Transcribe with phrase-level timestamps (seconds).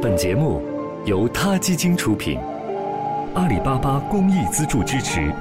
[0.00, 0.62] 本节目
[1.06, 2.38] 由他基金出品，
[3.34, 5.34] 阿里巴巴公益资助支持。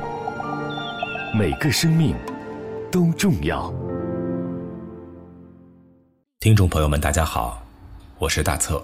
[1.37, 2.15] 每个生命
[2.91, 3.71] 都重要。
[6.39, 7.63] 听众朋友们，大家好，
[8.17, 8.83] 我是大策，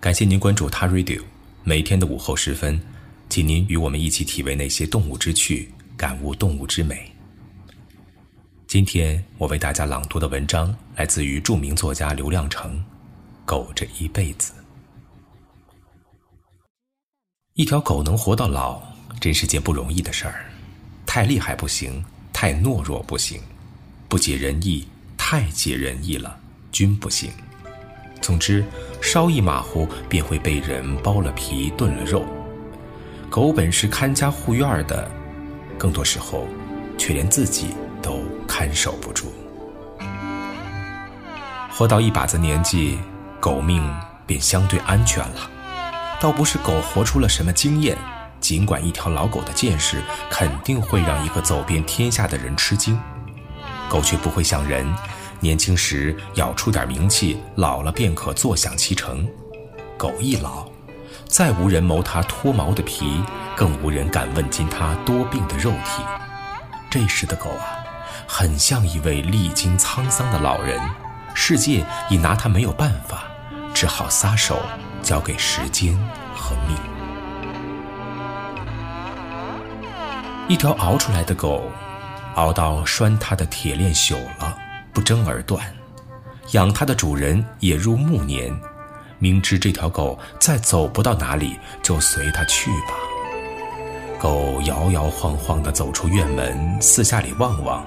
[0.00, 1.20] 感谢您关注他 Radio。
[1.64, 2.80] 每天的午后时分，
[3.28, 5.68] 请您与我们一起体味那些动物之趣，
[5.98, 7.12] 感悟动物之美。
[8.66, 12.72] 今天我为大家朗读的文章来自于著名作家刘亮程，
[13.44, 14.54] 《狗这一辈子》。
[17.60, 18.80] 一条狗能活到老，
[19.20, 20.46] 真是件不容易的事儿。
[21.04, 22.02] 太厉害不行，
[22.32, 23.38] 太懦弱不行，
[24.08, 24.88] 不解人意，
[25.18, 26.34] 太解人意了，
[26.72, 27.30] 均不行。
[28.22, 28.64] 总之，
[29.02, 32.24] 稍一马虎，便会被人剥了皮、炖了肉。
[33.28, 35.06] 狗本是看家护院的，
[35.76, 36.48] 更多时候，
[36.96, 39.30] 却连自己都看守不住。
[41.70, 42.98] 活到一把子年纪，
[43.38, 43.86] 狗命
[44.24, 45.50] 便相对安全了。
[46.20, 47.96] 倒不是狗活出了什么经验，
[48.40, 53.00] 尽管一条老狗的见识肯定会让一个走遍天下的人吃惊，
[53.88, 54.86] 狗却不会像人，
[55.40, 59.26] 年轻时咬出点名气，老了便可坐享其成。
[59.96, 60.66] 狗一老，
[61.26, 63.22] 再无人谋它脱毛的皮，
[63.56, 66.02] 更无人敢问津它多病的肉体。
[66.90, 67.64] 这时的狗啊，
[68.26, 70.78] 很像一位历经沧桑的老人，
[71.32, 73.24] 世界已拿它没有办法，
[73.72, 74.60] 只好撒手。
[75.02, 75.94] 交给时间
[76.34, 76.76] 和命。
[80.48, 81.70] 一条熬出来的狗，
[82.34, 84.56] 熬到拴它的铁链朽了，
[84.92, 85.60] 不争而断；
[86.52, 88.52] 养它的主人也入暮年，
[89.18, 92.94] 明知这条狗再走不到哪里，就随它去吧。
[94.18, 97.86] 狗摇摇晃晃地走出院门，四下里望望，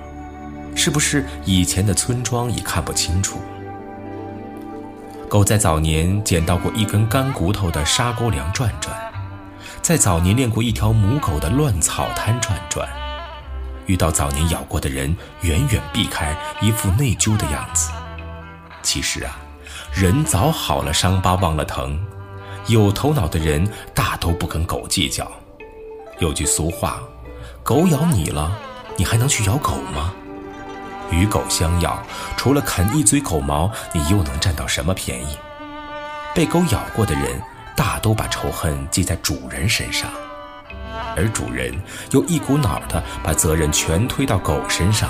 [0.73, 3.39] 是不是以前的村庄已看不清楚？
[5.33, 8.95] 狗在早年捡到过一根干骨头的沙沟梁转转，
[9.81, 12.87] 在早年练过一条母狗的乱草滩转转，
[13.87, 17.89] 遇到早年咬过的人，远远避开，一副内疚的样子。
[18.83, 19.35] 其实啊，
[19.91, 21.99] 人早好了伤疤忘了疼，
[22.67, 25.27] 有头脑的人大都不跟狗计较。
[26.19, 27.01] 有句俗话，
[27.63, 28.55] 狗咬你了，
[28.97, 30.13] 你还能去咬狗吗？
[31.13, 32.01] 与狗相咬，
[32.35, 35.37] 除了啃一嘴狗毛，你又能占到什么便宜？
[36.33, 37.41] 被狗咬过的人，
[37.75, 40.09] 大都把仇恨记在主人身上，
[41.15, 41.73] 而主人
[42.11, 45.09] 又一股脑的把责任全推到狗身上。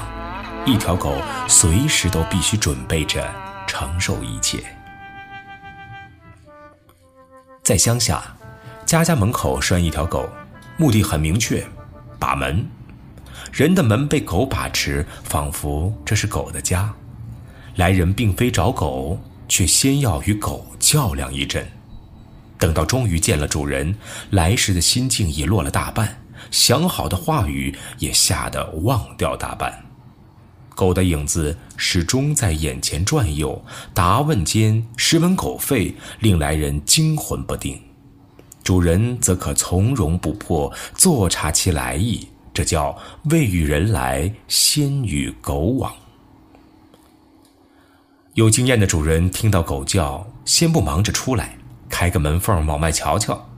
[0.65, 3.29] 一条狗随时都必须准备着
[3.67, 4.63] 承受一切。
[7.61, 8.21] 在乡下，
[8.85, 10.29] 家家门口拴一条狗，
[10.77, 11.65] 目的很明确，
[12.19, 12.65] 把门。
[13.53, 16.91] 人的门被狗把持，仿佛这是狗的家。
[17.75, 21.63] 来人并非找狗，却先要与狗较量一阵。
[22.57, 23.95] 等到终于见了主人，
[24.31, 29.85] 来时的心境已落了大半，想好的话语也吓得忘掉大半。
[30.73, 37.79] 狗的影子始终在眼前转悠，答问间十闻狗吠，令来人惊魂不定。
[38.63, 42.27] 主人则可从容不迫，坐察其来意。
[42.53, 42.95] 这叫
[43.31, 45.91] 未与人来，先与狗往。
[48.35, 51.55] 有经验的主人听到狗叫，先不忙着出来，
[51.89, 53.49] 开个门缝往外瞧瞧。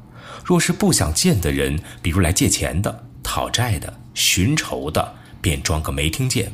[0.43, 6.51] 若是不想见的人，比如来借钱的、讨债的、寻仇的，便装个没听见。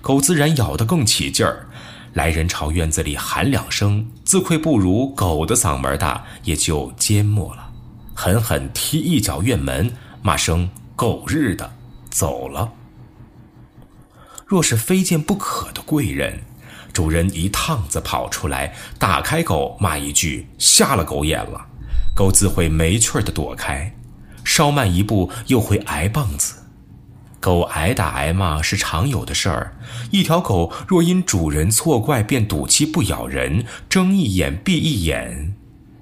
[0.00, 1.68] 狗自然咬得更起劲儿。
[2.14, 7.70] 来人朝院子里喊两声，自愧不如狗的嗓门大，也就缄默了，
[8.14, 10.68] 狠狠踢一脚院门，骂声。
[10.94, 11.72] 狗日的，
[12.10, 12.72] 走了。
[14.46, 16.40] 若是非见不可的贵人，
[16.92, 21.66] 主人一趟子跑出来，打开狗，骂一句“瞎了狗眼了”，
[22.14, 23.94] 狗自会没趣儿的躲开，
[24.44, 26.56] 稍慢一步又会挨棒子。
[27.40, 29.74] 狗挨打挨骂是常有的事儿。
[30.10, 35.56] 一条狗若因主人错怪便赌气不咬人，睁一眼闭一眼，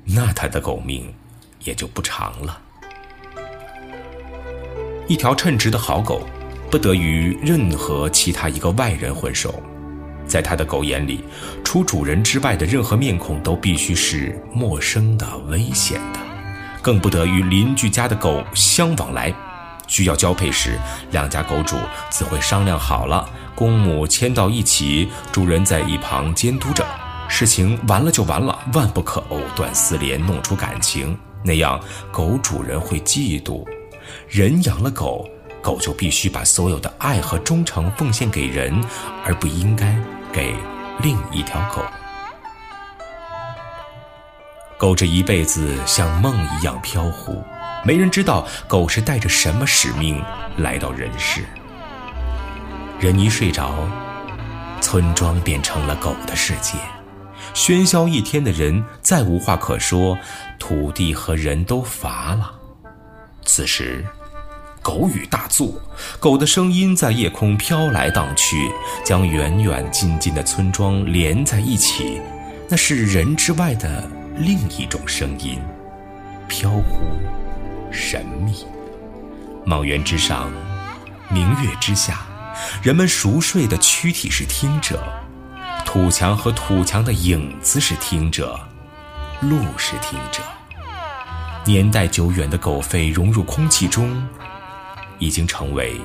[0.05, 1.15] 那它的狗命
[1.65, 2.60] 也就不长了。
[5.10, 6.24] 一条称职的好狗，
[6.71, 9.60] 不得与任何其他一个外人混熟。
[10.24, 11.24] 在他的狗眼里，
[11.65, 16.21] 除主人之外的任何面孔都必须是陌生的、危险的，
[16.80, 19.34] 更不得与邻居家的狗相往来。
[19.89, 20.78] 需要交配时，
[21.10, 21.74] 两家狗主
[22.09, 26.86] 自会商量好了，公母牵到一起，主人在一旁监督着。
[27.28, 31.80] 事情完了就完了，万不可藕断丝连，弄出感情，那样
[32.12, 33.66] 狗主人会嫉妒。
[34.28, 35.28] 人养了狗，
[35.62, 38.83] 狗就必须把所有的爱和忠诚奉献给人，
[39.24, 39.97] 而不应该
[40.33, 40.54] 给
[41.03, 41.83] 另一条狗。
[44.78, 47.42] 狗这一辈子像梦一样飘忽，
[47.84, 50.22] 没人知道狗是带着什么使命
[50.57, 51.45] 来到人世。
[52.98, 53.74] 人一睡着，
[54.80, 56.78] 村庄便成了狗的世界，
[57.54, 60.18] 喧嚣一天的人再无话可说，
[60.59, 62.59] 土地和人都乏了。
[63.45, 64.04] 此时，
[64.83, 65.81] 狗语大作，
[66.19, 68.71] 狗的声音在夜空飘来荡去，
[69.04, 72.21] 将远远近近的村庄连在一起。
[72.69, 75.59] 那是人之外的另一种声音，
[76.48, 77.01] 飘忽、
[77.91, 78.65] 神秘。
[79.65, 80.51] 莽原之上，
[81.28, 82.27] 明月之下，
[82.83, 85.03] 人们熟睡的躯体是听者，
[85.84, 88.59] 土墙和土墙的影子是听者，
[89.41, 90.41] 路是听者。
[91.71, 94.27] 年代久远的狗吠融入空气中，
[95.21, 96.01] 已经成为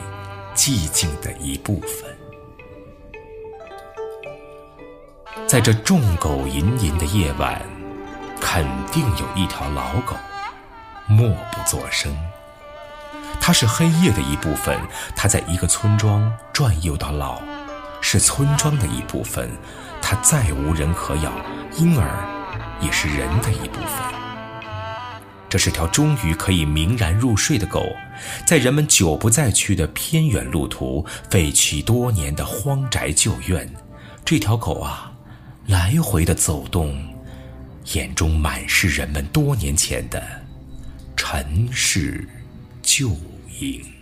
[0.54, 2.16] 寂静的一部分。
[5.48, 7.60] 在这众狗吟吟的夜晚，
[8.40, 10.16] 肯定有一条老狗，
[11.08, 12.16] 默不作声。
[13.42, 14.80] 它是黑夜的一部分，
[15.16, 17.42] 它在一个村庄转悠到老，
[18.02, 19.50] 是村庄的一部分。
[20.00, 21.32] 它再无人可咬，
[21.76, 22.06] 因而
[22.80, 24.25] 也是人的一部分。
[25.50, 27.86] 这是条终于可以明然入睡的狗，
[28.46, 33.70] 在人们久不再去的偏远路途、废弃多年的荒宅旧院，
[34.26, 35.12] 这条狗啊。
[35.68, 36.96] 来回的走动，
[37.94, 40.22] 眼中满是人们多年前的
[41.16, 42.28] 尘世
[42.84, 43.10] 旧
[43.60, 43.95] 影。